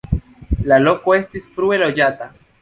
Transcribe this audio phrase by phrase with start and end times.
[0.71, 2.31] La loko estis frue loĝata.